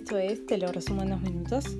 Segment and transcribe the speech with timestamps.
[0.00, 1.76] Esto es Te lo resumo en dos minutos.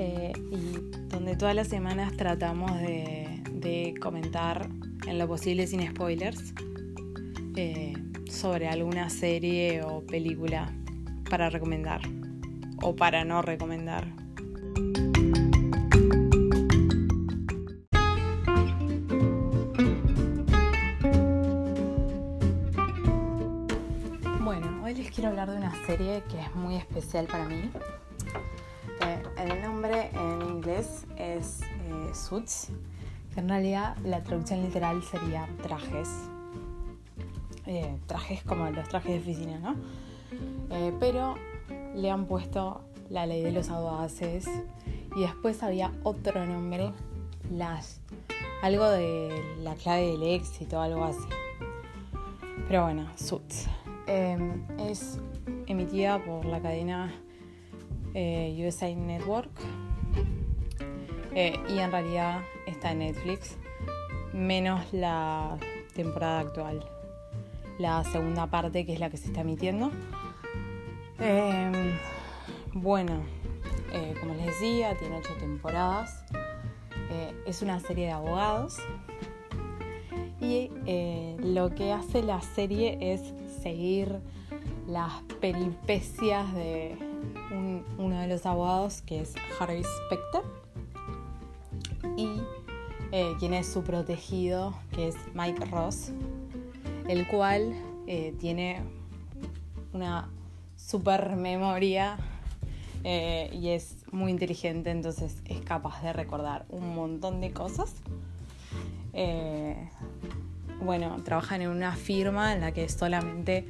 [0.00, 4.68] Eh, y donde todas las semanas tratamos de, comentar
[5.06, 6.52] en lo posible sin spoilers
[7.54, 7.94] eh,
[8.28, 10.74] sobre alguna serie o película
[11.30, 12.00] para recomendar
[12.82, 14.08] o para no recomendar.
[25.14, 27.70] Quiero hablar de una serie que es muy especial para mí.
[29.00, 32.68] Eh, el nombre en inglés es eh, Suits,
[33.32, 36.10] que en realidad la traducción literal sería trajes.
[37.66, 39.76] Eh, trajes como los trajes de oficina, ¿no?
[41.00, 41.36] pero
[41.94, 44.46] le han puesto la ley de los audaces
[45.16, 46.92] y después había otro nombre,
[47.50, 48.00] las,
[48.62, 51.28] algo de la clave del éxito, algo así.
[52.68, 53.68] Pero bueno, Suits.
[54.06, 55.18] Em, es
[55.66, 57.14] emitida por la cadena
[58.12, 59.50] eh, USA Network
[61.34, 63.56] eh, y en realidad está en Netflix,
[64.34, 65.56] menos la
[65.94, 66.86] temporada actual,
[67.78, 69.90] la segunda parte que es la que se está emitiendo.
[71.18, 71.98] Em,
[72.74, 73.22] bueno,
[73.90, 76.24] eh, como les decía, tiene ocho temporadas.
[77.46, 78.78] es una serie de abogados
[80.40, 80.70] y
[81.38, 83.32] lo que hace la serie es
[83.64, 84.20] seguir
[84.86, 86.98] las peripecias de
[87.96, 90.42] uno de los abogados que es Harvey Specter
[92.18, 92.28] y
[93.10, 96.12] eh, quien es su protegido que es Mike Ross,
[97.08, 97.72] el cual
[98.06, 98.82] eh, tiene
[99.94, 100.28] una
[100.76, 102.18] super memoria
[103.02, 107.94] eh, y es muy inteligente, entonces es capaz de recordar un montón de cosas
[110.84, 113.66] bueno, trabajan en una firma en la que solamente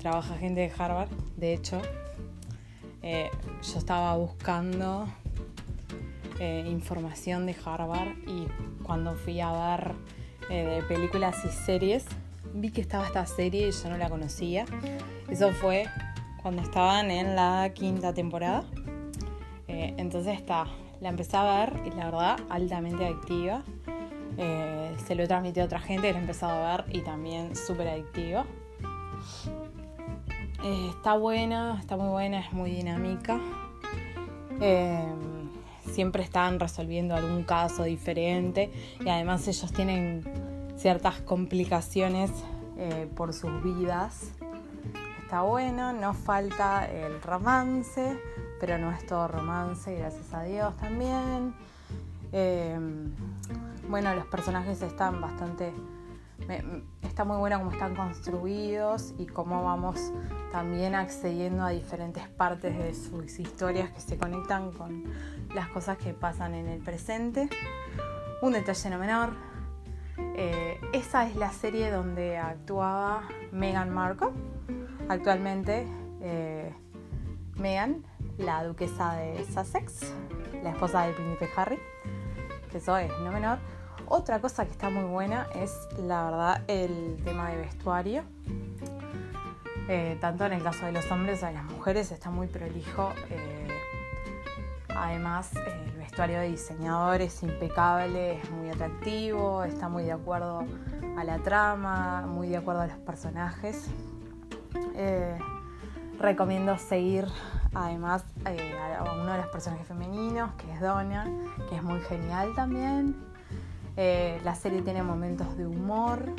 [0.00, 1.08] trabaja gente de Harvard.
[1.36, 1.80] De hecho,
[3.02, 3.30] eh,
[3.62, 5.06] yo estaba buscando
[6.40, 8.46] eh, información de Harvard y
[8.82, 9.94] cuando fui a ver
[10.50, 12.06] eh, películas y series,
[12.54, 14.64] vi que estaba esta serie y yo no la conocía.
[15.28, 15.86] Eso fue
[16.42, 18.64] cuando estaban en la quinta temporada.
[19.68, 20.66] entonces está,
[21.00, 23.62] la empecé a ver y la verdad altamente activa.
[24.40, 27.56] Eh, se lo he transmitido a otra gente lo he empezado a ver y también
[27.56, 28.44] súper adictivo.
[30.62, 33.40] Eh, está buena, está muy buena, es muy dinámica.
[34.60, 35.04] Eh,
[35.90, 38.70] siempre están resolviendo algún caso diferente
[39.04, 40.22] y además ellos tienen
[40.76, 42.30] ciertas complicaciones
[43.16, 44.30] por sus vidas.
[45.20, 48.16] Está bueno, no falta el romance,
[48.60, 51.54] pero no es todo romance, gracias a Dios también.
[52.32, 55.72] Bueno, los personajes están bastante...
[57.02, 60.12] está muy buena cómo están construidos y cómo vamos
[60.52, 65.04] también accediendo a diferentes partes de sus historias que se conectan con
[65.54, 67.48] las cosas que pasan en el presente.
[68.40, 69.30] Un detalle no menor,
[70.40, 73.22] eh, esa es la serie donde actuaba
[73.52, 74.30] Meghan Markle.
[75.08, 75.86] Actualmente
[76.20, 76.72] eh,
[77.56, 78.04] Meghan,
[78.36, 80.12] la duquesa de Sussex,
[80.62, 81.78] la esposa del príncipe Harry,
[82.68, 83.58] que eso es no menor.
[84.06, 88.22] Otra cosa que está muy buena es, la verdad, el tema de vestuario.
[89.88, 93.12] Eh, tanto en el caso de los hombres de las mujeres está muy prolijo.
[93.30, 93.68] Eh,
[94.88, 100.64] además, el vestuario de diseñador es impecable, es muy atractivo, está muy de acuerdo
[101.16, 103.88] a la trama, muy de acuerdo a los personajes.
[104.94, 105.38] Eh,
[106.18, 107.26] recomiendo seguir
[107.74, 111.26] además a uno de los personajes femeninos, que es Donna,
[111.68, 113.16] que es muy genial también.
[113.96, 116.32] Eh, la serie tiene momentos de humor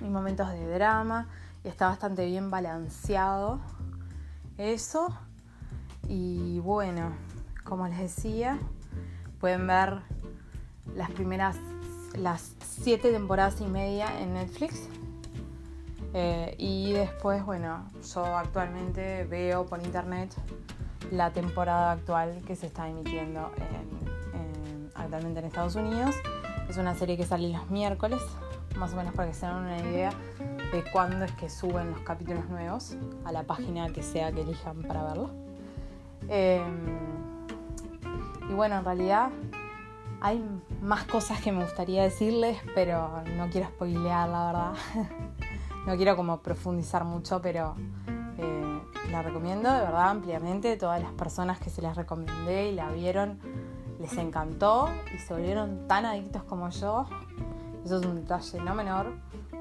[0.00, 1.28] y momentos de drama
[1.64, 3.60] y está bastante bien balanceado
[4.58, 5.08] eso.
[6.08, 7.12] Y bueno,
[7.64, 8.58] como les decía,
[9.40, 10.00] pueden ver
[10.94, 11.56] las primeras,
[12.14, 14.88] las siete temporadas y media en Netflix.
[16.14, 20.34] Eh, y después, bueno, yo actualmente veo por internet
[21.10, 23.92] la temporada actual que se está emitiendo en
[24.94, 26.14] actualmente en Estados Unidos.
[26.68, 28.20] Es una serie que sale los miércoles,
[28.76, 30.10] más o menos para que se den una idea
[30.72, 34.82] de cuándo es que suben los capítulos nuevos a la página que sea que elijan
[34.82, 35.30] para verlo.
[36.28, 36.62] Em,
[38.48, 39.30] y bueno, en realidad
[40.20, 40.42] hay
[40.80, 44.72] más cosas que me gustaría decirles, pero no quiero spoilear, la verdad.
[45.86, 47.74] no quiero como profundizar mucho, pero
[48.38, 50.76] eh, la recomiendo de verdad ampliamente.
[50.76, 53.38] Todas las personas que se las recomendé y la vieron
[54.00, 57.06] les encantó y se volvieron tan adictos como yo.
[57.84, 59.12] Eso es un detalle no menor,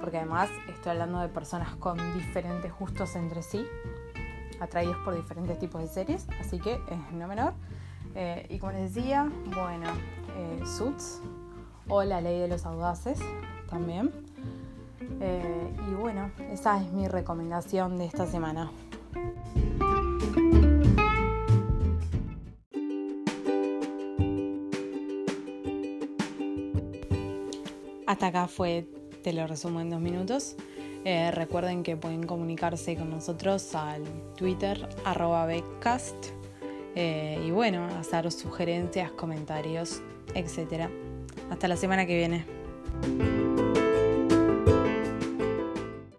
[0.00, 3.66] porque además estoy hablando de personas con diferentes gustos entre sí.
[4.60, 7.52] atraídos por diferentes tipos de series, así que es no menor.
[8.14, 9.88] Eh, y como les decía, bueno,
[10.36, 11.20] eh, Suits
[11.88, 13.20] o La Ley de los Audaces
[13.68, 14.10] también.
[15.20, 15.57] Eh,
[16.10, 18.72] bueno, esa es mi recomendación de esta semana.
[28.06, 28.88] Hasta acá fue,
[29.22, 30.56] te lo resumo en dos minutos.
[31.04, 34.02] Eh, recuerden que pueden comunicarse con nosotros al
[34.34, 35.46] Twitter arroba
[36.94, 40.00] eh, y bueno, hacer sugerencias, comentarios,
[40.34, 40.88] etc.
[41.50, 43.37] Hasta la semana que viene.